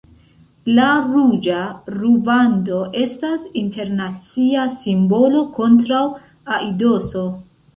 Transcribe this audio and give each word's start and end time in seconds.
La 0.77 0.85
ruĝa 1.09 1.57
rubando 1.97 2.79
estas 3.03 3.45
internacia 3.61 4.67
simbolo 4.79 5.45
kontraŭ 5.59 6.05
aidoso. 6.59 7.25